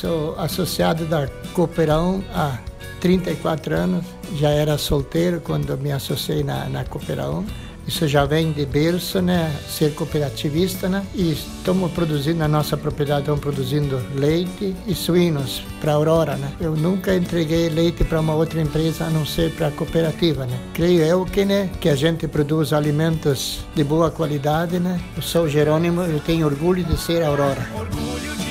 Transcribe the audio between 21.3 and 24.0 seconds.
né? Que a gente produz alimentos de